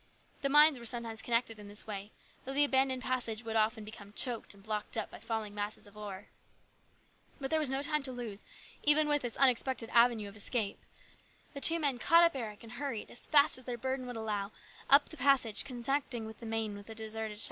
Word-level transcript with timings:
The 0.41 0.49
mines 0.49 0.79
were 0.79 0.85
sometimes 0.85 1.21
connected 1.21 1.59
in 1.59 1.67
this 1.67 1.85
way, 1.85 2.09
though 2.43 2.55
the 2.55 2.63
abandoned 2.63 3.03
passage 3.03 3.43
would 3.45 3.55
often 3.55 3.85
become 3.85 4.13
choked 4.13 4.55
and 4.55 4.63
blocked 4.63 4.97
up 4.97 5.11
by 5.11 5.19
falling 5.19 5.53
masses 5.53 5.85
of 5.85 5.95
ore. 5.95 6.25
But 7.39 7.51
there 7.51 7.59
was 7.59 7.69
no 7.69 7.83
time 7.83 8.01
to 8.01 8.11
lose, 8.11 8.43
even 8.81 9.07
with 9.07 9.21
this 9.21 9.37
unexpected 9.37 9.91
avenue 9.91 10.27
of 10.27 10.35
escape. 10.35 10.79
The 11.53 11.61
two 11.61 11.77
men 11.77 11.99
caught 11.99 12.23
up 12.23 12.35
Eric 12.35 12.63
and 12.63 12.71
hurried, 12.71 13.11
as 13.11 13.27
fast 13.27 13.59
as 13.59 13.65
their 13.65 13.77
burden 13.77 14.07
would 14.07 14.17
allow, 14.17 14.51
up 14.89 15.09
the 15.09 15.17
passage 15.17 15.65
connecting 15.65 16.27
the 16.27 16.47
main 16.47 16.73
with 16.75 16.87
the 16.87 16.95
deserted 16.95 17.37
shaft. 17.37 17.39